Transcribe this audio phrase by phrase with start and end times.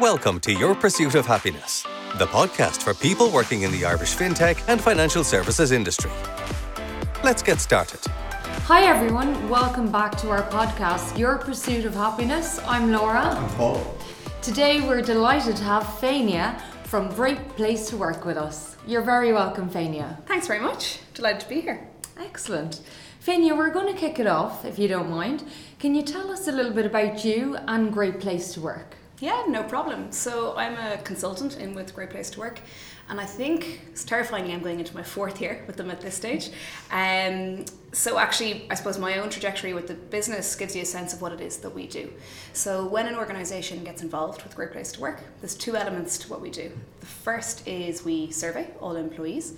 [0.00, 1.82] Welcome to Your Pursuit of Happiness,
[2.16, 6.10] the podcast for people working in the Irish fintech and financial services industry.
[7.22, 8.00] Let's get started.
[8.64, 12.60] Hi everyone, welcome back to our podcast, Your Pursuit of Happiness.
[12.60, 13.20] I'm Laura.
[13.20, 13.94] I'm Paul.
[14.40, 18.78] Today we're delighted to have Fania from Great Place to Work with us.
[18.86, 20.24] You're very welcome, Fania.
[20.24, 21.00] Thanks very much.
[21.12, 21.86] Delighted to be here.
[22.18, 22.80] Excellent.
[23.22, 25.44] Fania, we're going to kick it off, if you don't mind.
[25.78, 28.96] Can you tell us a little bit about you and Great Place to Work?
[29.20, 30.12] Yeah, no problem.
[30.12, 32.60] So I'm a consultant in with Great Place to Work,
[33.10, 36.14] and I think it's terrifyingly I'm going into my fourth year with them at this
[36.14, 36.48] stage.
[36.90, 41.12] Um, so actually, I suppose my own trajectory with the business gives you a sense
[41.12, 42.10] of what it is that we do.
[42.54, 46.30] So when an organisation gets involved with Great Place to Work, there's two elements to
[46.30, 46.72] what we do.
[47.00, 49.52] The first is we survey all employees,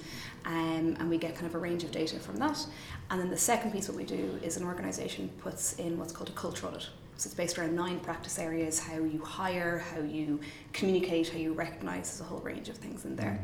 [0.44, 2.66] um, and we get kind of a range of data from that.
[3.10, 6.30] And then the second piece what we do is an organisation puts in what's called
[6.30, 6.88] a culture audit.
[7.22, 10.40] So it's based around nine practice areas how you hire, how you
[10.72, 12.10] communicate, how you recognize.
[12.10, 13.40] There's a whole range of things in there.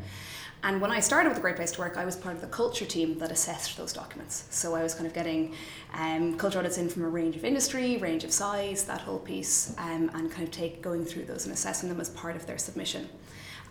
[0.65, 2.49] And when I started with a Great Place to Work, I was part of the
[2.49, 4.47] culture team that assessed those documents.
[4.51, 5.55] So I was kind of getting
[5.95, 9.77] um, culture audits in from a range of industry, range of size, that whole piece,
[9.79, 12.59] um, and kind of take going through those and assessing them as part of their
[12.59, 13.09] submission.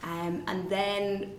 [0.03, 1.33] Um, and then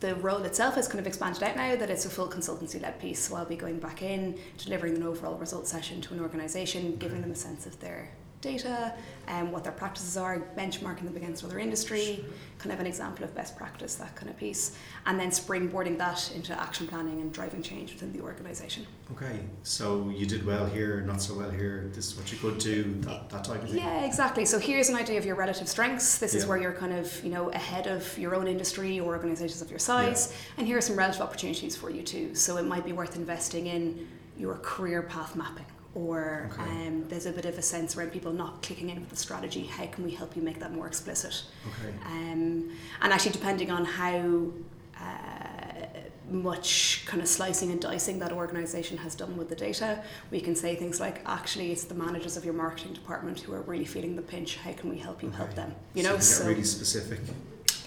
[0.00, 3.00] the role itself has kind of expanded out now that it's a full consultancy led
[3.00, 3.20] piece.
[3.20, 7.22] So I'll be going back in, delivering an overall result session to an organisation, giving
[7.22, 8.10] them a sense of their
[8.46, 8.94] data
[9.28, 12.24] and um, what their practices are, benchmarking them against other industry,
[12.58, 16.30] kind of an example of best practice, that kind of piece, and then springboarding that
[16.32, 18.86] into action planning and driving change within the organisation.
[19.12, 22.58] Okay, so you did well here, not so well here, this is what you could
[22.58, 23.78] do, that, that type of thing?
[23.78, 24.44] Yeah, exactly.
[24.44, 26.18] So here's an idea of your relative strengths.
[26.18, 26.40] This yeah.
[26.40, 29.70] is where you're kind of, you know, ahead of your own industry or organisations of
[29.70, 30.54] your size, yeah.
[30.58, 32.34] and here are some relative opportunities for you too.
[32.36, 34.06] So it might be worth investing in
[34.38, 35.64] your career path mapping
[35.96, 36.62] or okay.
[36.62, 39.64] um, there's a bit of a sense around people not clicking in with the strategy.
[39.64, 41.42] How can we help you make that more explicit?
[41.66, 41.94] Okay.
[42.04, 44.52] Um, and actually, depending on how
[45.00, 45.86] uh,
[46.30, 50.54] much kind of slicing and dicing that organisation has done with the data, we can
[50.54, 54.16] say things like, actually, it's the managers of your marketing department who are really feeling
[54.16, 54.56] the pinch.
[54.58, 55.38] How can we help you okay.
[55.38, 55.74] help them?
[55.94, 57.20] You know, so, so really specific.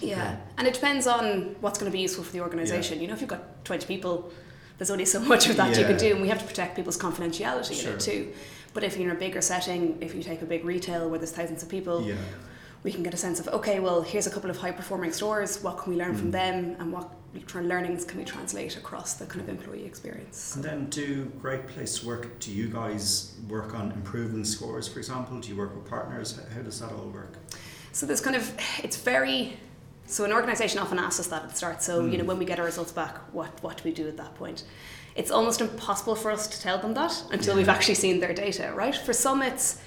[0.00, 2.96] Yeah, and it depends on what's going to be useful for the organisation.
[2.96, 3.02] Yeah.
[3.02, 4.32] You know, if you've got twenty people
[4.80, 5.80] there's only so much of that yeah.
[5.80, 7.90] you can do, and we have to protect people's confidentiality sure.
[7.90, 8.32] in it too.
[8.72, 11.32] But if you're in a bigger setting, if you take a big retail where there's
[11.32, 12.14] thousands of people, yeah.
[12.82, 15.62] we can get a sense of okay, well, here's a couple of high performing stores.
[15.62, 16.18] What can we learn mm.
[16.18, 17.10] from them, and what
[17.54, 20.54] learnings can we translate across the kind of employee experience?
[20.54, 22.38] And then, do Great Place to Work?
[22.38, 25.38] Do you guys work on improving scores, for example?
[25.40, 26.40] Do you work with partners?
[26.54, 27.34] How does that all work?
[27.92, 28.50] So there's kind of
[28.82, 29.58] it's very
[30.10, 31.82] so an organisation often asks us that at the start.
[31.82, 32.10] So mm.
[32.10, 32.28] you know hmm.
[32.28, 34.64] when we get our results back, what what do we do at that point?
[35.14, 37.58] It's almost impossible for us to tell them that until yeah.
[37.58, 38.94] we've actually seen their data, right?
[38.94, 39.80] For some, it's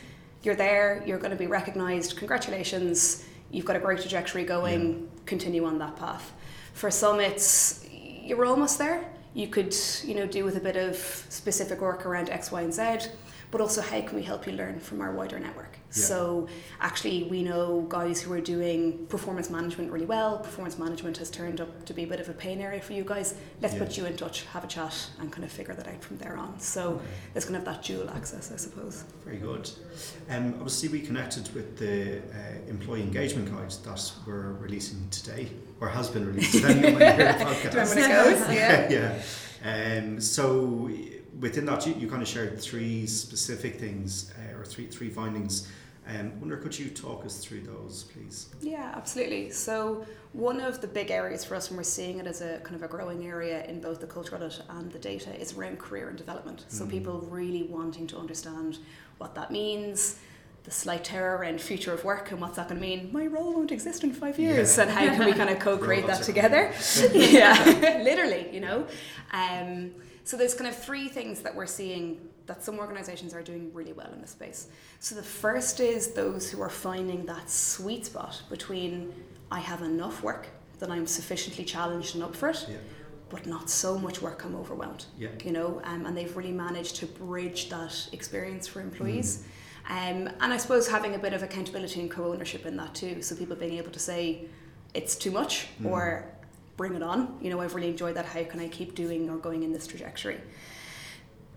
[0.43, 2.17] you're there, you're going to be recognised.
[2.17, 4.81] Congratulations, you've got a great trajectory going.
[4.81, 5.21] Yeah.
[5.25, 6.33] Continue on that path.
[6.73, 9.09] For some, it's you're almost there.
[9.33, 10.95] You could you know do with a bit of
[11.29, 13.09] specific work around X, Y, and Z
[13.53, 15.77] but also how can we help you learn from our wider network.
[15.89, 16.05] Yeah.
[16.05, 16.47] So
[16.81, 20.39] actually we know guys who are doing performance management really well.
[20.39, 23.03] Performance management has turned up to be a bit of a pain area for you
[23.03, 23.35] guys.
[23.61, 23.79] Let's yeah.
[23.81, 26.35] put you in touch, have a chat and kind of figure that out from there
[26.35, 26.59] on.
[26.59, 27.05] So okay.
[27.33, 29.03] there's kind of that dual access I suppose.
[29.23, 29.69] Very good.
[30.31, 35.89] Um, obviously we connected with the uh, employee engagement guide that we're releasing today or
[35.89, 37.95] has been released depending on when you hear the podcast.
[37.95, 38.89] when it goes, yeah.
[38.89, 39.99] yeah.
[39.99, 40.89] Um, so
[41.39, 45.67] within that, you, you kind of shared three specific things uh, or three three findings.
[46.05, 48.49] Um, wonder, could you talk us through those, please?
[48.59, 49.51] Yeah, absolutely.
[49.51, 52.75] So one of the big areas for us, when we're seeing it as a kind
[52.75, 56.09] of a growing area in both the culture audit and the data, is around career
[56.09, 56.65] and development.
[56.67, 56.89] So mm.
[56.89, 58.79] people really wanting to understand
[59.17, 60.19] what that means,
[60.63, 63.09] the slight terror around future of work and what's that going to mean?
[63.11, 64.83] My role won't exist in five years, yeah.
[64.83, 66.73] and how can we kind of co-create that together?
[67.13, 67.63] yeah,
[68.03, 68.87] literally, you know.
[69.31, 69.91] Um,
[70.23, 73.93] so there's kind of three things that we're seeing that some organizations are doing really
[73.93, 74.67] well in this space.
[74.99, 79.13] So the first is those who are finding that sweet spot between
[79.51, 80.47] I have enough work
[80.79, 82.65] that I'm sufficiently challenged and up for it.
[82.69, 82.77] Yeah.
[83.29, 85.05] But not so much work I'm overwhelmed.
[85.17, 85.29] Yeah.
[85.43, 89.43] You know, um, and they've really managed to bridge that experience for employees.
[89.87, 90.27] Mm.
[90.27, 93.21] Um, and I suppose having a bit of accountability and co-ownership in that too.
[93.21, 94.45] So people being able to say
[94.93, 95.89] it's too much mm.
[95.89, 96.32] or
[96.77, 97.37] bring it on.
[97.41, 98.25] You know, I've really enjoyed that.
[98.25, 100.39] How can I keep doing or going in this trajectory?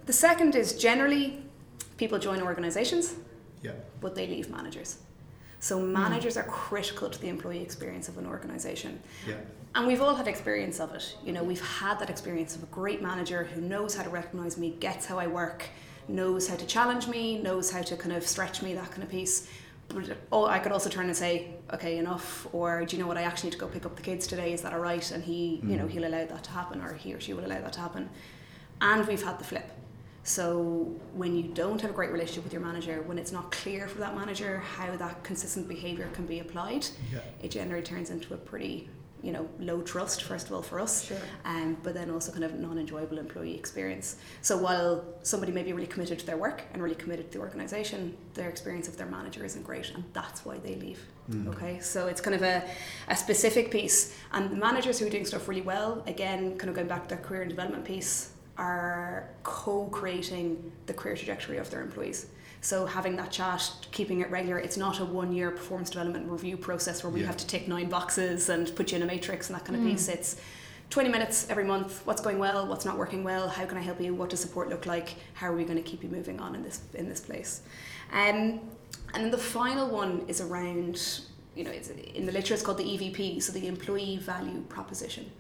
[0.07, 1.43] The second is generally
[1.97, 3.15] people join organizations,
[3.63, 3.73] yeah.
[4.01, 4.99] but they leave managers.
[5.59, 6.41] So managers mm.
[6.41, 9.01] are critical to the employee experience of an organization.
[9.27, 9.37] Yeah.
[9.75, 11.17] And we've all had experience of it.
[11.25, 14.57] You know, we've had that experience of a great manager who knows how to recognize
[14.57, 15.65] me, gets how I work,
[16.09, 19.09] knows how to challenge me, knows how to kind of stretch me, that kind of
[19.09, 19.49] piece.
[19.89, 23.17] But oh, I could also turn and say, okay, enough, or do you know what?
[23.17, 24.53] I actually need to go pick up the kids today.
[24.53, 25.11] Is that all right?
[25.11, 25.91] And he, you know, mm.
[25.91, 28.11] he'll allow that to happen, or he or she will allow that to happen.
[28.81, 29.71] And we've had the flip.
[30.23, 33.87] So when you don't have a great relationship with your manager, when it's not clear
[33.87, 37.21] for that manager how that consistent behaviour can be applied, Yeah.
[37.41, 38.91] it generally turns into a pretty
[39.23, 41.17] you know low trust first of all for us Sure.
[41.45, 44.17] um, but then also kind of non-enjoyable employee experience.
[44.43, 47.45] So while somebody may be really committed to their work and really committed to the
[47.45, 51.01] organization their experience of their manager isn't great and that's why they leave
[51.49, 51.81] okay?
[51.81, 52.63] So it's kind of a,
[53.09, 54.15] a specific piece.
[54.33, 57.09] And the managers who are doing stuff really well again kind of going back to
[57.09, 62.27] their career and development piece are co-creating the career trajectory of their employees
[62.67, 67.05] so having that chat, keeping it regular, it's not a one-year performance development review process
[67.05, 67.27] where we Yeah.
[67.29, 69.85] have to tick nine boxes and put you in a matrix and that kind of
[69.87, 70.09] piece.
[70.09, 70.35] It's
[70.91, 72.03] 20 minutes every month.
[72.05, 72.67] What's going well?
[72.67, 73.49] What's not working well?
[73.49, 74.17] How can I help you?
[74.17, 75.15] What does support look like?
[75.35, 77.61] How are we going to keep you moving on in this in this place?
[78.13, 78.59] Um,
[79.15, 81.21] and then the final one is around.
[81.55, 85.31] You know, it's, in the literature, it's called the EVP, so the Employee Value Proposition.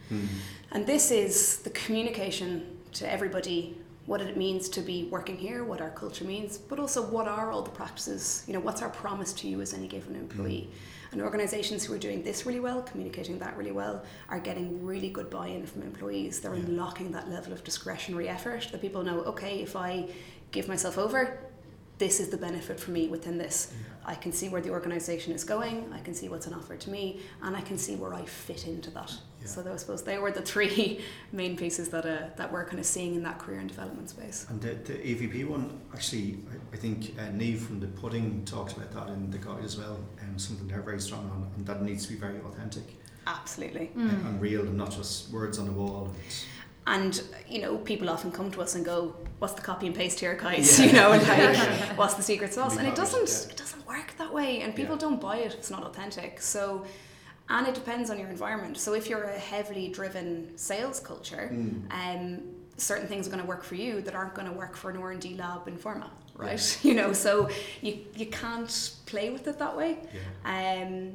[0.72, 3.76] And this is the communication to everybody
[4.06, 7.50] what it means to be working here, what our culture means, but also what are
[7.50, 10.20] all the practices, you know, what's our promise to you as any given mm.
[10.20, 10.70] employee.
[11.12, 15.08] And organisations who are doing this really well, communicating that really well, are getting really
[15.08, 16.40] good buy in from employees.
[16.40, 20.08] They're unlocking that level of discretionary effort that people know, okay, if I
[20.52, 21.38] give myself over,
[21.98, 23.72] this is the benefit for me within this.
[23.72, 24.10] Mm.
[24.10, 26.90] I can see where the organisation is going, I can see what's on offer to
[26.90, 29.12] me, and I can see where I fit into that.
[29.46, 29.64] Yeah.
[29.64, 31.00] So I suppose they were the three
[31.32, 34.46] main pieces that uh, that we're kind of seeing in that career and development space.
[34.50, 38.72] And the, the EVP one, actually, I, I think uh, Neve from the pudding talks
[38.74, 41.82] about that in the guide as well, and something they're very strong on, and that
[41.82, 42.84] needs to be very authentic
[43.26, 43.90] Absolutely.
[43.94, 46.12] and, and real, and not just words on the wall.
[46.88, 50.20] And you know, people often come to us and go, "What's the copy and paste
[50.20, 50.86] here, guys?" Yeah.
[50.86, 53.28] You know, and like, "What's the secret sauce?" And it doesn't.
[53.28, 53.52] yeah.
[53.52, 55.00] It doesn't work that way, and people Yeah.
[55.06, 55.46] don't buy it.
[55.46, 56.40] if It's not authentic.
[56.40, 56.84] So,
[57.48, 58.76] and it depends on your environment.
[58.78, 61.82] So, if you're a heavily driven sales culture, Mm.
[61.90, 62.42] um,
[62.76, 64.96] certain things are going to work for you that aren't going to work for an
[64.98, 66.78] R and D lab in pharma, right?
[66.88, 67.48] You know, so
[67.82, 68.72] you you can't
[69.06, 69.98] play with it that way.
[70.44, 70.82] Yeah.
[70.84, 71.12] Um,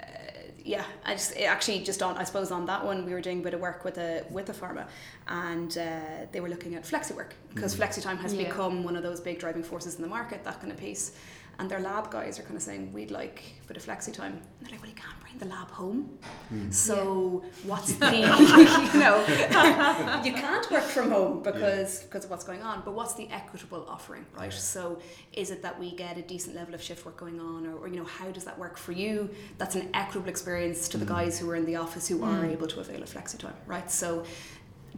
[0.00, 0.04] uh,
[0.64, 3.40] yeah, I just it actually just on I suppose on that one we were doing
[3.40, 4.84] a bit of work with a with a pharma,
[5.28, 7.80] and uh, they were looking at flexi work because Mm.
[7.80, 8.44] flexi time has Yeah.
[8.44, 10.44] become one of those big driving forces in the market.
[10.44, 11.12] That kind of piece,
[11.60, 14.32] and their lab guys are kind of saying we'd like a bit of flexi time.
[14.32, 16.18] And they're like, well, you can't bring the lab home.
[16.52, 16.72] Mm.
[16.74, 18.06] So what's the
[18.94, 19.16] you know
[20.24, 22.82] you can't work from home because because of what's going on.
[22.84, 24.50] But what's the equitable offering, right?
[24.52, 24.58] Yeah.
[24.58, 25.00] So
[25.32, 27.88] is it that we get a decent level of shift work going on, or, or
[27.88, 29.30] you know how does that work for you?
[29.58, 31.08] That's an equitable experience to the Mm.
[31.20, 32.52] guys who are in the office who are Mm.
[32.52, 33.90] able to avail of flexi time, right?
[33.90, 34.24] So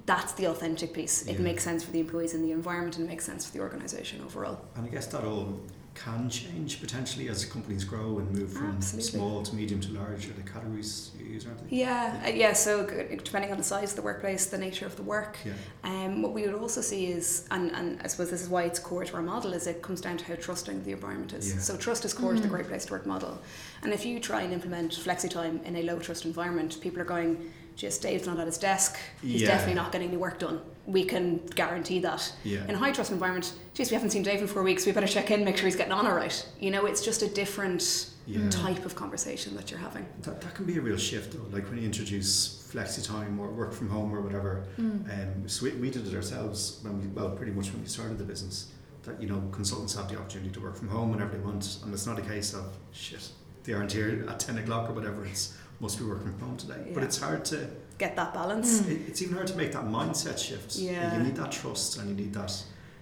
[0.06, 1.23] that's the authentic piece.
[1.26, 1.41] It Yeah.
[1.50, 4.20] makes sense for the employees in the environment and it makes sense for the organisation
[4.23, 4.59] overall.
[4.76, 5.61] And I guess that all
[5.94, 9.11] can change potentially as companies grow and move from Absolutely.
[9.11, 11.77] small to medium to large, or the categories you use, aren't they?
[11.77, 12.53] Yeah, uh, yeah.
[12.55, 15.53] So depending on the size of the workplace, the nature of the work, Yeah.
[15.85, 18.79] Um, what we would also see is, and, and I suppose this is why it's
[18.79, 21.53] core to our model, is it comes down to how trusting the environment is.
[21.55, 21.61] Yeah.
[21.61, 22.50] So trust is core to the Mm.
[22.50, 23.38] great place to work model.
[23.83, 27.05] And if you try and implement flexi time in a low trust environment, people are
[27.05, 29.49] going, just Dave's not at his desk, he's Yeah.
[29.49, 30.61] definitely not getting any work done.
[30.87, 32.33] We can guarantee that.
[32.45, 32.65] Yeah.
[32.69, 35.07] In a high trust environment, geez, we haven't seen Dave in four weeks, we better
[35.07, 36.47] check in, make sure he's getting on all right.
[36.61, 38.49] You know, it's just a different Yeah.
[38.50, 40.07] type of conversation that you're having.
[40.23, 43.50] That, that can be a real shift though, like when you introduce flexi time or
[43.50, 44.64] work from home or whatever.
[44.79, 48.19] Um, so we, we did it ourselves when we, well, pretty much when we started
[48.19, 48.69] the business.
[49.05, 51.79] That, you know, consultants have the opportunity to work from home whenever they want.
[51.85, 53.29] And it's not a case of, shit,
[53.64, 55.25] they aren't here at 10 o'clock or whatever.
[55.25, 56.91] It's must be working from home today.
[56.95, 58.81] But it's hard to, Get that balance.
[58.81, 58.91] Mm.
[58.93, 60.77] it, it's even hard to make that mindset shift.
[60.77, 61.17] Yeah.
[61.17, 62.51] You need that trust and you need that.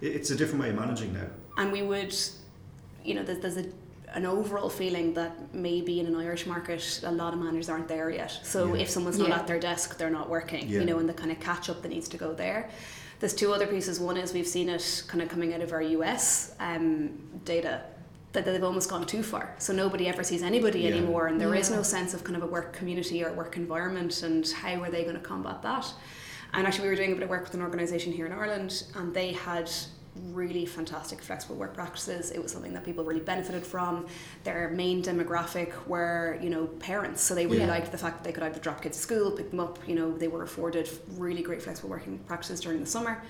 [0.01, 1.27] It, it's a different way of managing now.
[1.59, 2.15] and we would,
[3.05, 3.67] you know, there's, there's a,
[4.15, 8.11] an overall feeling that maybe in an Irish market, a lot of managers aren't there
[8.11, 8.41] yet.
[8.43, 8.83] So Yeah.
[8.83, 9.39] if someone's not Yeah.
[9.39, 10.81] at their desk, they're not working, Yeah.
[10.81, 12.69] you know, and the kind of catch up that needs to go there.
[13.21, 14.01] There's two other pieces.
[14.01, 17.11] One is we've seen it kind of coming out of our US um,
[17.45, 17.83] data
[18.33, 19.55] that they've almost gone too far.
[19.59, 20.91] So nobody ever sees anybody Yeah.
[20.91, 21.77] anymore, and there is Yeah.
[21.77, 25.03] no sense of kind of a work community or work environment, and how are they
[25.03, 25.93] going to combat that?
[26.53, 28.85] And actually, we were doing a bit of work with an organisation here in Ireland,
[28.95, 29.71] and they had
[30.33, 32.33] really fantastic flexible work practices.
[32.33, 34.07] It was something that people really benefited from.
[34.43, 37.23] Their main demographic were, you know, parents.
[37.23, 37.69] So they really Yeah.
[37.69, 39.79] liked the fact that they could either drop kids to school, pick them up.
[39.87, 43.23] You know, they were afforded really great flexible working practices during the summer.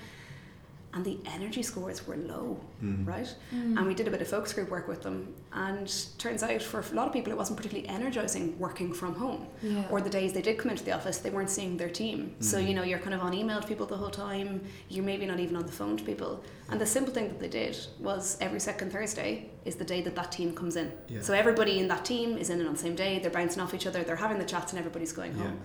[0.93, 3.07] And the energy scores were low, Mm.
[3.07, 3.33] right?
[3.51, 6.81] And we did a bit of focus group work with them, and turns out for
[6.81, 9.47] a lot of people it wasn't particularly energizing working from home.
[9.63, 9.87] Yeah.
[9.89, 12.35] Or the days they did come into the office, they weren't seeing their team.
[12.41, 12.67] So Mm.
[12.67, 14.61] you know you're kind of on email to people the whole time.
[14.89, 16.43] You're maybe not even on the phone to people.
[16.69, 20.15] And the simple thing that they did was every second Thursday is the day that
[20.15, 20.91] that team comes in.
[21.07, 21.21] Yeah.
[21.21, 23.19] So everybody in that team is in it on the same day.
[23.19, 24.03] They're bouncing off each other.
[24.03, 25.43] They're having the chats, and everybody's going Yeah.
[25.43, 25.59] home.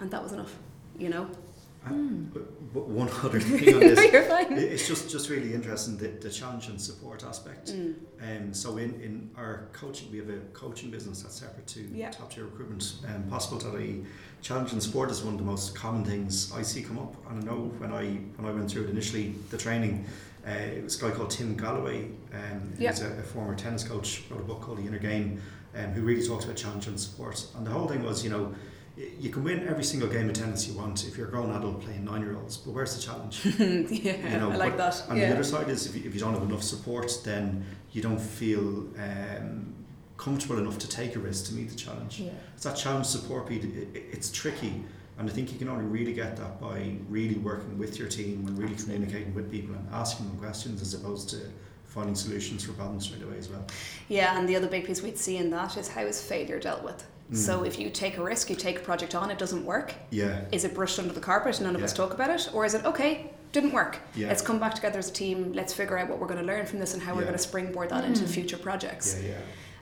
[0.00, 0.56] And that was enough.
[0.96, 1.28] You know.
[1.86, 6.68] But one other thing on this, it- it's just just really interesting the, the challenge
[6.68, 7.68] and support aspect.
[7.72, 7.94] Mm.
[8.20, 12.10] Um, so in, in our coaching, we have a coaching business that's separate to Yeah.
[12.10, 12.94] top tier recruitment.
[13.08, 14.04] Um, possible.ie
[14.40, 17.14] challenge and support is one of the most common things I see come up.
[17.30, 18.04] And I know when I
[18.36, 20.04] when I went through it initially, the training,
[20.46, 22.90] uh, it was a guy called Tim Gallwey, um, Yeah.
[22.90, 25.40] who's a, a former tennis coach, wrote a book called The Inner Game,
[25.74, 27.46] um, who really talks about challenge and support.
[27.56, 28.54] And the whole thing was, you know.
[29.18, 31.82] You can win every single game of tennis you want if you're a grown adult
[31.82, 33.44] playing nine year olds, but where's the challenge?
[33.44, 35.08] yeah, you know, I like but- that.
[35.08, 35.28] And yeah.
[35.28, 38.20] the other side is if you, if you don't have enough support, then you don't
[38.20, 39.72] feel um,
[40.16, 42.20] comfortable enough to take a risk to meet the challenge.
[42.20, 42.30] Yeah.
[42.54, 43.50] It's that challenge support.
[43.52, 44.82] It, it, it's tricky,
[45.16, 48.44] and I think you can only really get that by really working with your team
[48.46, 49.06] and really Absolutely.
[49.06, 51.38] communicating with people and asking them questions as opposed to
[51.86, 53.64] finding solutions for problems straight away as well.
[54.08, 56.82] Yeah, and the other big piece we'd see in that is how is failure dealt
[56.82, 57.06] with.
[57.32, 57.66] So Mm.
[57.66, 59.94] if you take a risk, you take a project on, it doesn't work.
[60.10, 62.48] Yeah, Is it brushed under the carpet none of us talk about it?
[62.54, 63.98] Or is it, okay, didn't work.
[64.14, 64.28] Yeah.
[64.28, 66.64] Let's come back together as a team, let's figure out what we're going to learn
[66.66, 69.18] from this and how we're going to springboard that into future projects.
[69.22, 69.34] yeah, yeah.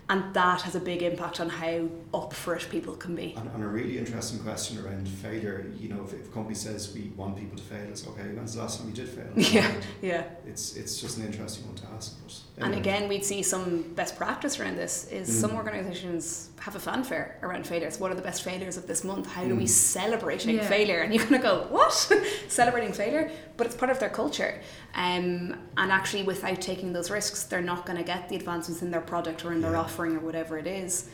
[0.08, 3.34] And that has a big impact on how up for it people can be.
[3.36, 5.66] And, and a really interesting question around failure.
[5.80, 8.22] You know, if, if a company says we want people to fail, it's okay.
[8.22, 9.26] When's the last time you did fail?
[9.36, 9.72] Yeah,
[10.02, 10.24] yeah.
[10.46, 12.14] It's it's just an interesting one to ask.
[12.22, 15.06] But And again, we'd see some best practice around this.
[15.08, 15.40] Is Mm.
[15.42, 18.00] some organisations have a fanfare around failures.
[18.00, 19.26] What are the best failures of this month?
[19.26, 20.66] How do we celebrate Yeah.
[20.66, 21.00] failure?
[21.00, 21.92] And you're gonna go, what?
[22.48, 23.30] Celebrating failure?
[23.58, 24.58] But it's part of their culture.
[24.94, 28.90] Um, and actually, without taking those risks, they're not going to get the advancements in
[28.90, 29.80] their product or in their Yeah.
[29.80, 31.10] offering or whatever it is.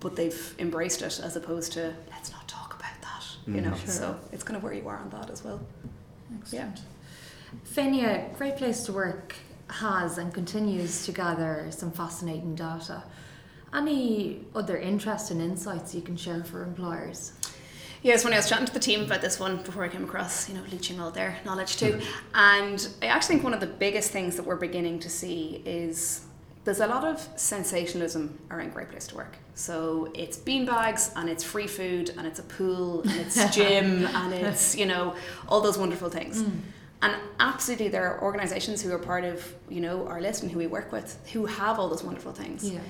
[0.00, 3.24] But they've embraced it as opposed to let's not talk about that.
[3.46, 3.64] You Mm.
[3.70, 3.76] know.
[3.76, 3.88] Sure.
[4.00, 5.60] So it's kind of where you are on that as well.
[6.40, 6.80] Excellent.
[7.64, 9.34] Finia, Great Place to Work
[9.68, 13.02] has and continues to gather some fascinating data.
[13.74, 17.32] Any other interesting insights you can share for employers?
[18.02, 20.04] Yeah, it's when I was chatting to the team about this one before I came
[20.04, 21.94] across, you know, leaching all their knowledge too.
[21.94, 22.36] Mm-hmm.
[22.36, 26.24] And I actually think one of the biggest things that we're beginning to see is
[26.64, 29.36] there's a lot of sensationalism around Great Place to Work.
[29.54, 34.34] So it's beanbags and it's free food and it's a pool and it's gym and
[34.34, 35.14] it's, you know,
[35.48, 36.42] all those wonderful things.
[36.42, 36.60] Mm.
[37.02, 40.58] And absolutely there are organisations who are part of, you know, our list and who
[40.58, 42.68] we work with who have all those wonderful things.
[42.70, 42.80] Yeah.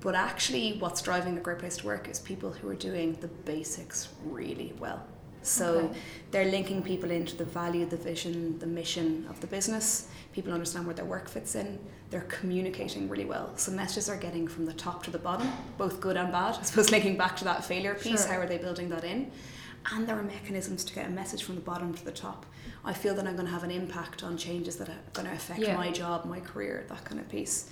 [0.00, 3.28] But actually, what's driving a great place to work is people who are doing the
[3.28, 5.04] basics really well.
[5.42, 5.98] So Okay.
[6.30, 10.08] they're linking people into the value, the vision, the mission of the business.
[10.32, 11.78] People understand where their work fits in.
[12.10, 13.50] They're communicating really well.
[13.56, 16.56] So messages are getting from the top to the bottom, both good and bad.
[16.60, 18.32] I suppose linking back to that failure piece, Sure.
[18.34, 19.30] how are they building that in?
[19.92, 22.46] And there are mechanisms to get a message from the bottom to the top.
[22.84, 25.34] I feel that I'm going to have an impact on changes that are going to
[25.34, 25.76] affect Yeah.
[25.76, 27.68] my job, my career, that kind of piece.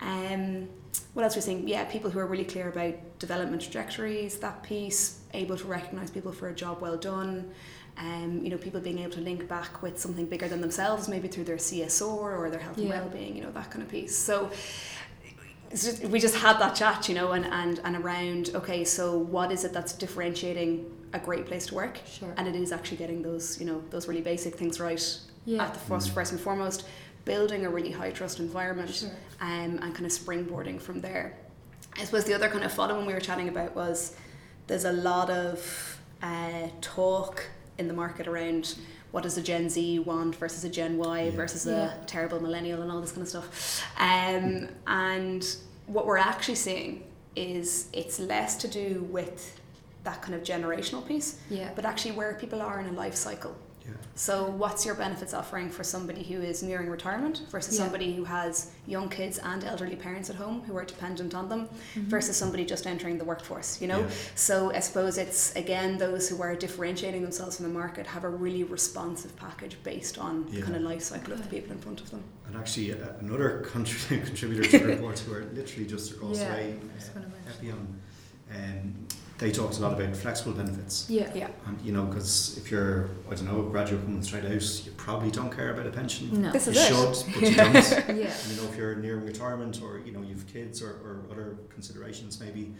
[0.00, 0.68] Um,
[1.14, 1.66] what else we're seeing?
[1.68, 6.32] Yeah, people who are really clear about development trajectories, that piece, able to recognise people
[6.32, 7.50] for a job well done.
[7.98, 11.28] Um, you know, people being able to link back with something bigger than themselves, maybe
[11.28, 13.36] through their CSR or their health and well-being.
[13.36, 14.14] You know, that kind of piece.
[14.16, 14.50] So
[15.70, 18.50] just, we just had that chat, you know, and, and and around.
[18.54, 21.98] Okay, so what is it that's differentiating a great place to work?
[22.06, 22.32] Sure.
[22.36, 25.02] And it is actually getting those, you know, those really basic things right
[25.44, 25.64] Yeah.
[25.64, 26.84] at the first, first and foremost,
[27.24, 29.10] building a really high trust environment Sure.
[29.40, 31.34] um, and kind of springboarding from there.
[31.98, 34.14] I suppose the other kind of following we were chatting about was
[34.66, 37.44] there's a lot of uh, talk
[37.78, 38.74] in the market around
[39.12, 41.30] what does a Gen Z want versus a Gen Y Yeah.
[41.30, 41.94] versus Yeah.
[42.02, 43.82] a terrible millennial and all this kind of stuff.
[43.98, 45.42] Um, and
[45.86, 47.04] what we're actually seeing
[47.36, 49.60] is it's less to do with
[50.06, 51.70] that kind of generational piece, Yeah.
[51.76, 53.54] but actually where people are in a life cycle.
[53.84, 53.92] Yeah.
[54.16, 57.82] So, what's your benefits offering for somebody who is nearing retirement versus Yeah.
[57.84, 58.52] somebody who has
[58.94, 62.08] young kids and elderly parents at home who are dependent on them Mm-hmm.
[62.14, 64.00] versus somebody just entering the workforce, you know?
[64.00, 64.10] Yeah.
[64.48, 68.32] So, I suppose it's again those who are differentiating themselves from the market have a
[68.44, 72.00] really responsive package based on the kind of life cycle of the people in front
[72.04, 72.22] of them.
[72.46, 76.48] And actually, uh, another contri- contributor to the report who are literally just across Yeah,
[76.48, 77.50] the way, I was uh.
[77.52, 77.80] Epion,
[78.56, 79.06] um,
[79.38, 81.06] they talked a lot about flexible benefits.
[81.10, 81.30] Yeah.
[81.34, 81.48] Yeah.
[81.66, 84.52] And, you know, because if you're, I don't know, a graduate coming straight out,
[84.86, 86.42] you probably don't care about a pension.
[86.42, 86.52] No.
[86.52, 86.86] This You is it.
[87.26, 87.74] should, but you don't.
[88.16, 88.32] Yeah.
[88.48, 92.40] you know, if you're nearing retirement or, you know, you've kids or, or other considerations,
[92.40, 92.74] maybe,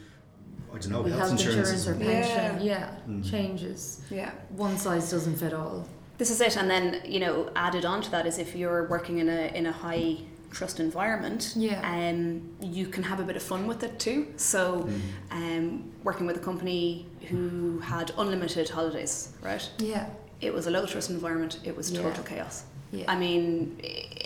[0.73, 2.05] I don't know, With health, insurance, is- or Yeah.
[2.23, 3.31] pension, yeah, Mm.
[3.31, 4.01] changes.
[4.11, 4.31] Yeah.
[4.51, 5.87] One size doesn't fit all.
[6.19, 9.19] This is it, and then you know, added on to that is if you're working
[9.19, 10.17] in a in a high
[10.57, 11.81] trust environment, Yeah.
[11.95, 14.27] um, you can have a bit of fun with it too.
[14.37, 15.01] So, Mm.
[15.39, 19.69] um, working with a company who had unlimited holidays, right?
[19.79, 20.07] Yeah.
[20.41, 21.59] It was a low trust environment.
[21.65, 22.03] It was Yeah.
[22.03, 22.65] total chaos.
[22.93, 23.05] Yeah.
[23.09, 23.77] I mean,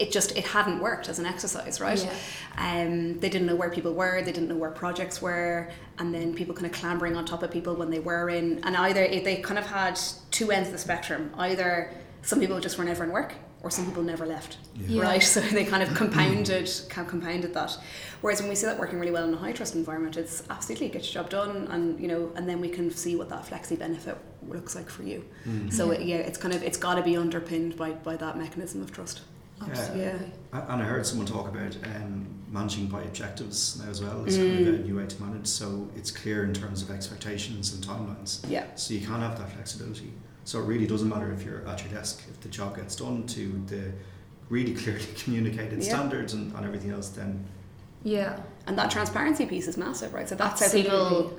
[0.03, 2.03] it just it hadn't worked as an exercise, right?
[2.05, 2.13] Yeah.
[2.69, 5.69] Um, they didn't know where people were, they didn't know where projects were,
[5.99, 8.61] and then people kind of clambering on top of people when they were in.
[8.67, 9.99] And either it, they kind of had
[10.31, 11.23] two ends of the spectrum.
[11.39, 11.91] Either
[12.23, 13.33] some people just were never in work,
[13.63, 15.03] or some people never left, Yeah.
[15.03, 15.23] right?
[15.35, 17.77] So they kind of compounded com- compounded that.
[18.21, 20.89] Whereas when we see that working really well in a high trust environment, it's absolutely
[20.89, 23.79] get your job done, and you know, and then we can see what that flexi
[23.79, 24.17] benefit
[24.49, 25.25] looks like for you.
[25.47, 25.73] Mm.
[25.73, 25.99] So Yeah.
[25.99, 28.93] it, yeah, it's kind of it's got to be underpinned by by that mechanism of
[28.93, 29.21] trust.
[29.63, 30.05] Absolutely.
[30.05, 30.19] Yeah.
[30.53, 34.25] And I heard someone talk about um, managing by objectives now as well.
[34.25, 35.47] It's kind of a new way to manage.
[35.47, 38.41] So it's clear in terms of expectations and timelines.
[38.49, 38.65] Yeah.
[38.77, 40.13] So you can have that flexibility.
[40.45, 43.27] So it really doesn't matter if you're at your desk, if the job gets done
[43.29, 43.93] to the
[44.49, 45.89] really clearly communicated Yeah.
[45.91, 47.45] standards and, and everything else, then
[48.03, 48.39] Yeah.
[48.67, 50.29] And that transparency piece is massive, right?
[50.29, 51.39] So that's how people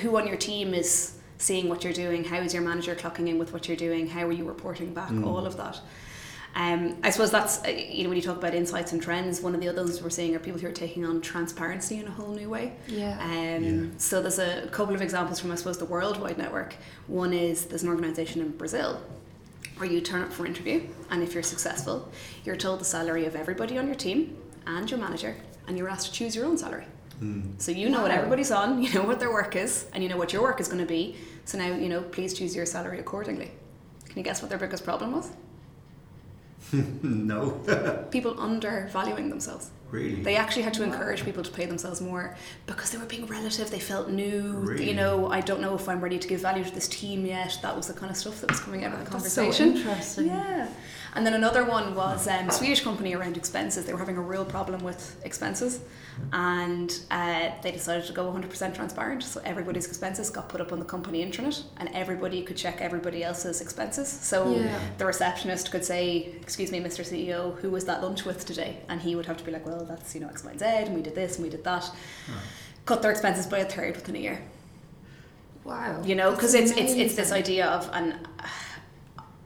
[0.00, 3.38] who on your team is seeing what you're doing, how is your manager clocking in
[3.38, 5.26] with what you're doing, how are you reporting back, Mm.
[5.26, 5.78] all of that.
[6.56, 9.54] Um, I suppose that's, uh, you know, when you talk about insights and trends, one
[9.54, 12.32] of the others we're seeing are people who are taking on transparency in a whole
[12.34, 12.72] new way.
[12.88, 13.18] Yeah.
[13.20, 13.84] Um, Yeah.
[13.98, 16.74] So there's a couple of examples from, I suppose, the worldwide network.
[17.08, 19.02] One is there's an organisation in Brazil
[19.76, 22.10] where you turn up for an interview, and if you're successful,
[22.46, 24.34] you're told the salary of everybody on your team
[24.66, 25.36] and your manager,
[25.68, 26.86] and you're asked to choose your own salary.
[27.22, 30.08] mm, So you know what everybody's on, you know what their work is, and you
[30.08, 31.16] know what your work is going to be.
[31.44, 33.50] So now, you know, please choose your salary accordingly.
[34.08, 35.30] Can you guess what their biggest problem was?
[37.02, 37.50] no,
[38.10, 39.70] People undervaluing themselves.
[39.90, 40.22] Really.
[40.22, 43.70] They actually had to encourage people to pay themselves more because they were being relative.
[43.70, 44.42] They felt new.
[44.58, 44.88] Really?
[44.88, 47.58] You know, I don't know if I'm ready to give value to this team yet.
[47.62, 49.76] That was the kind of stuff that was coming out of the That's so conversation.
[49.76, 50.26] interesting.
[50.26, 50.68] Yeah.
[51.14, 53.86] And then another one was um, a Swedish company around expenses.
[53.86, 55.80] They were having a real problem with expenses.
[56.32, 59.22] And uh, they decided to go 100% transparent.
[59.22, 63.22] So everybody's expenses got put up on the company intranet and everybody could check everybody
[63.24, 64.08] else's expenses.
[64.08, 64.78] So Yeah.
[64.98, 67.04] the receptionist could say, Excuse me, Mr.
[67.04, 68.78] CEO, who was that lunch with today?
[68.88, 70.66] And he would have to be like, Well, that's, you know, X, Y, and Z,
[70.66, 71.84] and we did this and we did that.
[71.84, 72.32] Hmm.
[72.84, 74.40] Cut their expenses by a third within a year
[75.64, 76.00] Wow.
[76.04, 78.14] you know because it's, it's it's this idea of and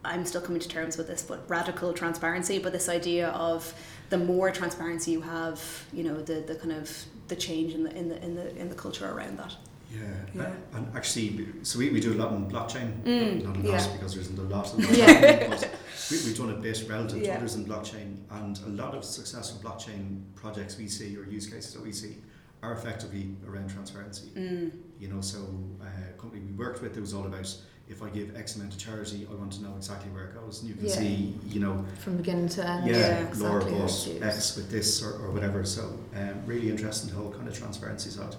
[0.05, 3.73] i'm still coming to terms with this but radical transparency but this idea of
[4.11, 5.63] the more transparency you have
[5.95, 6.91] you know the the kind of
[7.29, 9.57] the change in the in the in the in the culture around that
[9.91, 10.01] Yeah,
[10.35, 10.53] Yeah.
[10.75, 13.03] And actually, so we, we do a lot in blockchain.
[13.03, 13.93] Mm, not a lot yeah.
[13.95, 14.73] because there isn't a lot.
[14.93, 15.49] Yeah.
[15.49, 15.69] but
[16.11, 19.61] we, we've done a bit relative to others in blockchain, and a lot of successful
[19.69, 22.17] blockchain projects we see or use cases that we see
[22.63, 24.29] are effectively around transparency.
[24.37, 24.71] mm.
[24.99, 25.39] You know, so
[25.83, 27.53] uh, a company we worked with, it was all about
[27.89, 30.61] if I give X amount to charity, I want to know exactly where it goes.
[30.61, 30.95] And you can Yeah.
[30.95, 32.87] see, you know, From beginning to end.
[32.87, 33.73] yeah, Yeah, Laura exactly.
[33.73, 34.37] bought Yes, yes.
[34.37, 35.65] X with this or, or whatever.
[35.65, 38.37] So um, really interesting the whole kind of transparency side.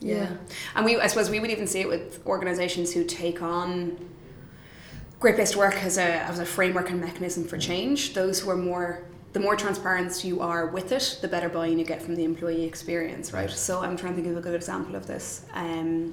[0.00, 0.30] Yeah.
[0.74, 3.96] And we, I suppose we would even see it with organisations who take on
[5.20, 8.14] Great Place to Work as a, as a framework and mechanism for change.
[8.14, 11.84] Those who are more, the more transparent you are with it, the better buy-in you
[11.84, 13.50] get from the employee experience, right?
[13.50, 15.46] So I'm trying to think of a good example of this.
[15.54, 16.12] Um,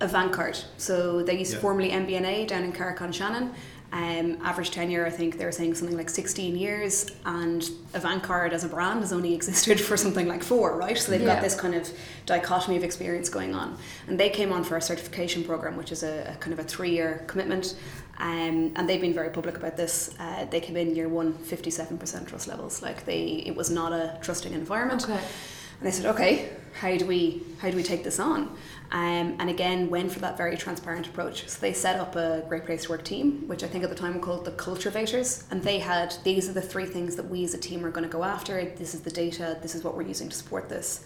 [0.00, 0.64] Avantcard.
[0.78, 1.60] So they used Yeah.
[1.60, 3.54] formerly MBNA down in Carrick on Shannon.
[3.92, 7.60] Um, average tenure, I think they were saying something like 16 years, and
[7.92, 10.96] Avantcard as a brand has only existed for something like four, right?
[10.96, 11.34] So they've Yeah.
[11.34, 11.90] got this kind of
[12.24, 13.76] dichotomy of experience going on.
[14.08, 16.64] And they came on for a certification program, which is a, a kind of a
[16.64, 17.74] three year commitment.
[18.18, 20.14] Um, and they've been very public about this.
[20.18, 22.80] Uh, they came in year one, 57% trust levels.
[22.80, 25.04] Like they, it was not a trusting environment.
[25.04, 25.14] Okay.
[25.14, 26.48] And they said, okay,
[26.80, 28.56] how do we how do we take this on?
[28.92, 31.48] Um, and again, went for that very transparent approach.
[31.48, 33.96] So they set up a Great Place to Work team, which I think at the
[33.96, 35.44] time were called the Cultivators.
[35.50, 38.04] And they had these are the three things that we as a team are going
[38.04, 38.62] to go after.
[38.76, 39.58] This is the data.
[39.62, 41.04] This is what we're using to support this.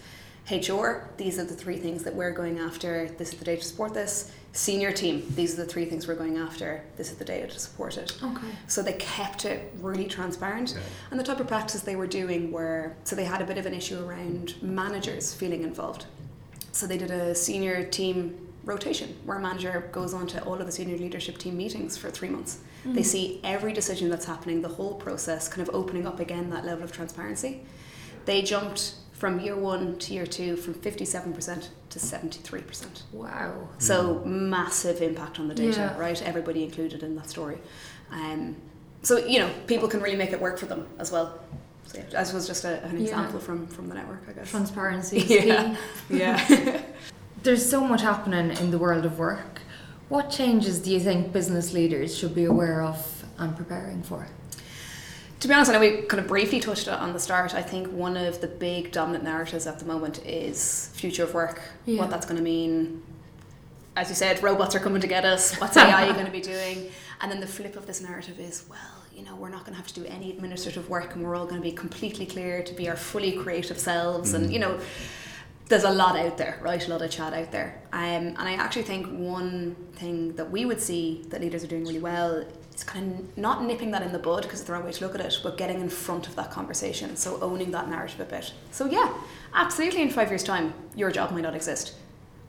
[0.51, 3.09] HR, these are the three things that we're going after.
[3.18, 4.31] This is the data to support this.
[4.53, 6.83] Senior team, these are the three things we're going after.
[6.96, 8.16] This is the data to support it.
[8.22, 8.46] Okay.
[8.68, 10.75] So they kept it really transparent.
[10.75, 10.83] Yeah.
[11.11, 13.66] And the type of practices they were doing were so they had a bit of
[13.66, 16.07] an issue around managers feeling involved.
[16.77, 20.67] So they did a senior team rotation where a manager goes on to all of
[20.67, 22.59] the senior leadership team meetings for three months.
[22.85, 26.65] They see every decision that's happening, the whole process, kind of opening up again that
[26.67, 27.62] level of transparency.
[28.27, 32.87] They jumped from year one to year two from 57% to 73%.
[33.12, 33.69] Wow.
[33.79, 35.99] So massive impact on the data, Yeah.
[35.99, 36.21] right?
[36.23, 37.59] Everybody included in that story.
[38.12, 38.55] Um,
[39.03, 41.41] so you know, people can really make it work for them as well.
[41.87, 43.03] So yeah, as was just a, an Yeah.
[43.03, 44.51] example from from the network, I guess.
[44.51, 45.77] Transparency is Yeah.
[46.09, 46.18] key.
[46.18, 46.81] yeah.
[47.42, 49.61] There's so much happening in the world of work.
[50.09, 54.27] What changes do you think business leaders should be aware of and preparing for?
[55.40, 57.55] To be honest, I know we kind of briefly touched on the start.
[57.55, 61.61] I think one of the big dominant narratives at the moment is future of work,
[61.85, 62.01] Yeah.
[62.01, 63.03] what that's going to mean.
[63.96, 65.55] As you said, robots are coming to get us.
[65.61, 66.90] What's AI going to be doing?
[67.20, 69.79] And then the flip of this narrative is, well, you know, we're not going to
[69.79, 72.74] have to do any administrative work, and we're all going to be completely clear to
[72.74, 74.35] be our fully creative selves.
[74.35, 74.79] And you know,
[75.68, 76.87] there's a lot out there, right?
[76.87, 77.81] A lot of chat out there.
[77.92, 81.85] Um, and I actually think one thing that we would see that leaders are doing
[81.85, 84.85] really well is kind of not nipping that in the bud because it's the wrong
[84.85, 87.16] way to look at it, but getting in front of that conversation.
[87.16, 88.52] So owning that narrative a bit.
[88.70, 89.12] So yeah,
[89.55, 90.02] absolutely.
[90.02, 91.94] In five years' time, your job might not exist.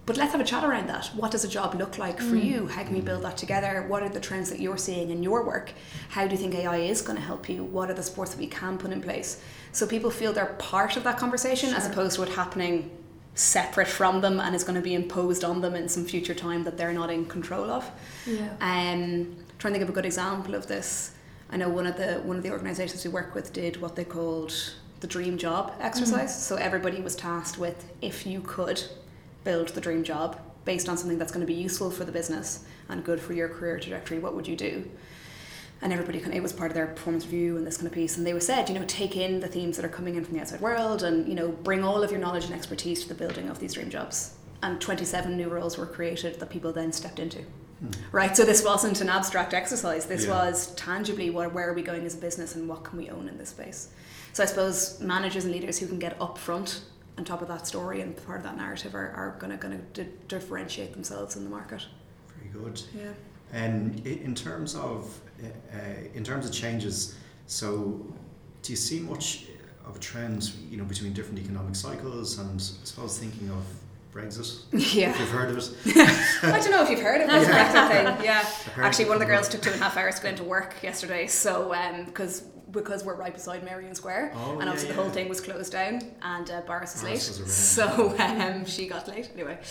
[0.08, 1.08] But let's have a chat around that.
[1.08, 2.68] What does a job look like for you?
[2.68, 3.84] How can we build that together?
[3.90, 5.74] What are the trends that you're seeing in your work?
[6.08, 7.66] How do you think AI is going to help you?
[7.66, 9.42] What are the supports that we can put in place?
[9.74, 12.90] So people feel they're part of that conversation as opposed to it happening
[13.36, 16.64] separate from them and is going to be imposed on them in some future time
[16.64, 17.92] that they're not in control of.
[18.26, 18.48] Yeah.
[18.62, 21.16] Um, trying to think of a good example of this.
[21.50, 24.06] I know one of the one of the organisations we work with did what they
[24.06, 24.54] called
[25.02, 26.32] the dream job exercise.
[26.48, 28.82] So everybody was tasked with if you could
[29.48, 32.66] build the dream job based on something that's going to be useful for the business
[32.90, 34.86] and good for your career trajectory, what would you do?
[35.82, 37.94] And everybody kind of, it was part of their performance review and this kind of
[37.94, 38.18] piece.
[38.18, 40.34] And they were said, you know, take in the themes that are coming in from
[40.34, 43.16] the outside world and, you know, bring all of your knowledge and expertise to the
[43.16, 44.34] building of these dream jobs.
[44.62, 47.44] And 27 new roles were created that people then stepped into.
[47.80, 47.92] Hmm.
[48.12, 50.08] Right, so this wasn't an abstract exercise.
[50.08, 50.32] This Yeah.
[50.32, 53.30] was tangibly where, where are we going as a business and what can we own
[53.30, 53.90] in this space.
[54.34, 56.82] So I suppose managers and leaders who can get up front
[57.18, 59.84] on top of that story and part of that narrative are, are going to going
[59.94, 61.86] to differentiate themselves in the market.
[62.38, 62.82] Very good.
[62.96, 63.12] Yeah.
[63.54, 65.78] And in terms of uh,
[66.14, 67.16] in terms of changes,
[67.48, 68.06] so
[68.62, 69.46] do you see much
[69.86, 72.38] of a trend, you know, between different economic cycles?
[72.40, 73.64] And I suppose thinking of
[74.14, 74.64] Brexit,
[74.96, 75.12] Yeah.
[75.12, 75.72] if you've heard of it.
[76.44, 78.26] I don't know if you've heard of this Brexit thing.
[78.26, 78.46] Yeah.
[78.78, 80.50] Actually, one of the girls took two and a half hours going to go into
[80.50, 81.28] work yesterday.
[81.28, 81.74] So,
[82.06, 82.44] because
[82.82, 85.72] because we're right beside Merrion Square, Oh, and yeah, obviously the whole thing was closed
[85.72, 89.58] down, and uh, Boris was late, so um, she got late anyway.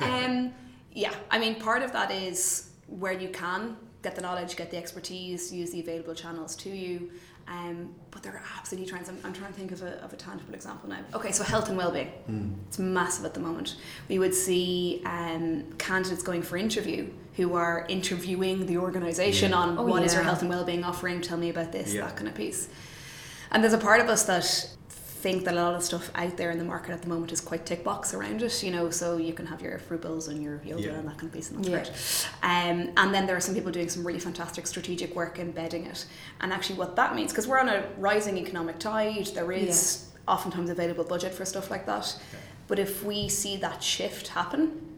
[0.00, 0.52] Um,
[0.92, 4.76] yeah, I mean, part of that is where you can get the knowledge, get the
[4.76, 7.10] expertise, use the available channels to you.
[7.48, 9.08] Um, but there are absolutely trends.
[9.08, 10.98] I'm, I'm trying to think of a, of a tangible example now.
[11.14, 12.10] Okay, so health and well-being.
[12.68, 13.76] It's massive at the moment.
[14.08, 19.56] We would see um, candidates going for interview who are interviewing the organisation Yeah.
[19.56, 21.20] on Oh, what is your health and well-being offering.
[21.20, 22.02] Tell me about this, Yeah.
[22.06, 22.68] that kind of piece.
[23.50, 24.71] And there's a part of us that
[25.22, 27.40] think that a lot of stuff out there in the market at the moment is
[27.40, 30.42] quite tick box around it, you know, so you can have your fruit bowls and
[30.42, 30.90] your yoga Yeah.
[30.98, 31.76] and that kind of piece, and that's Yeah.
[31.76, 31.88] great.
[32.42, 36.06] Um, and then there are some people doing some really fantastic strategic work embedding it.
[36.40, 40.70] And actually, what that means, because we're on a rising economic tide, there is oftentimes
[40.70, 42.18] available budget for stuff like that.
[42.66, 44.91] But if we see that shift happen,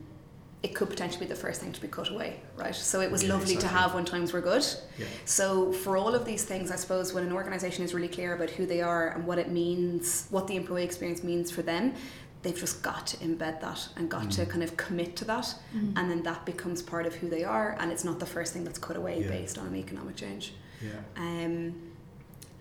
[0.65, 2.75] it could potentially be the first thing to be cut away, right?
[2.75, 4.65] So it was Yeah, lovely to have when times were good.
[4.99, 5.05] Yeah.
[5.27, 8.49] So for all of these things, I suppose when an organisation is really clear about
[8.49, 11.93] who they are and what it means, what the employee experience means for them,
[12.41, 14.37] they've just got to embed that and got Mm.
[14.37, 15.55] to kind of commit to that,
[15.97, 18.65] and then that becomes part of who they are, and it's not the first thing
[18.65, 19.29] that's cut away Yeah.
[19.29, 20.55] based on an economic change.
[20.83, 20.93] Yeah.
[21.17, 21.75] Um,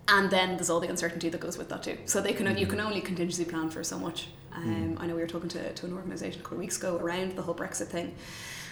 [0.10, 1.98] and then there's all the uncertainty that goes with that too.
[2.06, 2.70] So they can you Mhm.
[2.72, 4.28] can only contingency plan for so much.
[4.56, 4.64] Um,
[4.96, 5.02] Mm.
[5.02, 7.36] I know we were talking to, to an organisation a couple of weeks ago around
[7.36, 8.14] the whole Brexit thing.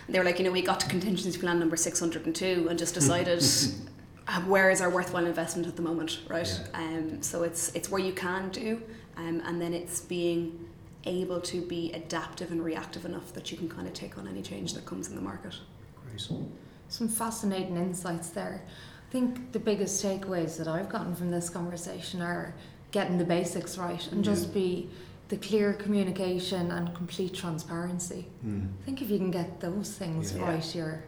[0.09, 3.43] They were like, you know, we got to contingency plan number 602 and just decided
[4.27, 6.59] uh, where is our worthwhile investment at the moment, right?
[6.73, 8.81] Um, so it's it's where you can do,
[9.17, 10.67] um, and then it's being
[11.05, 14.41] able to be adaptive and reactive enough that you can kind of take on any
[14.41, 15.55] change that comes in the market.
[16.07, 16.29] Great.
[16.89, 18.61] Some fascinating insights there.
[19.07, 22.53] I think the biggest takeaways that I've gotten from this conversation are
[22.91, 24.53] getting the basics right and just Yeah.
[24.53, 24.89] be
[25.31, 28.27] the clear communication and complete transparency.
[28.45, 28.67] Mm.
[28.81, 30.41] I think if you can get those things Yeah.
[30.43, 31.03] right, you're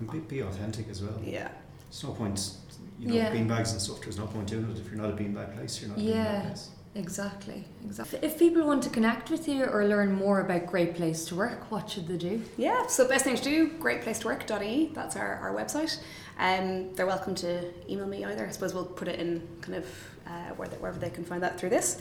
[0.00, 1.14] And be, be authentic as well.
[1.24, 1.48] Yeah.
[1.88, 2.50] There's no point,
[2.98, 3.32] you know, Yeah.
[3.32, 4.00] beanbags and stuff.
[4.02, 5.80] There's no point doing it if you're not a beanbag place.
[5.80, 6.26] You're not a Yeah.
[6.42, 6.68] beanbag place.
[6.96, 8.18] exactly exactly.
[8.22, 11.70] If people want to connect with you or learn more about Great Place to Work,
[11.70, 12.42] what should they do?
[12.56, 15.98] Yeah, so best thing to do, greatplacetowork.ie, that's our, our website.
[16.38, 17.50] Um, they're welcome to
[17.90, 18.44] email me either.
[18.46, 19.86] I suppose we'll put it in kind of
[20.26, 21.98] uh, where they, wherever they can find that through this.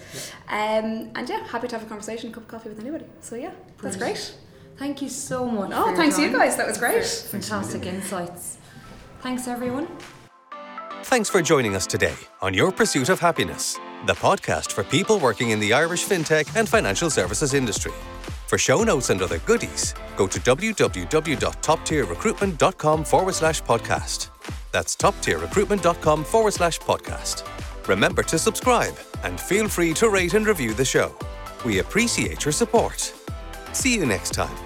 [0.48, 3.06] Um, and yeah, happy to have a conversation, a cup of coffee with anybody.
[3.22, 4.36] So yeah, that's great.
[4.78, 5.72] Thank you so much.
[5.74, 7.06] Oh, for your thanks you guys, that was great.
[7.06, 8.58] Fantastic insights.
[9.22, 9.88] Thanks everyone.
[11.04, 15.52] Thanks for joining us today on Your Pursuit of Happiness, the podcast for people working
[15.52, 17.94] in the Irish fintech and financial services industry.
[18.48, 24.30] For show notes and other goodies, go to www.toptierrecruitment.com forward slash podcast.
[24.72, 27.65] That's toptierrecruitment.com forward slash podcast.
[27.88, 31.14] Remember to subscribe and feel free to rate and review the show.
[31.64, 33.14] We appreciate your support.
[33.74, 34.65] See you next time.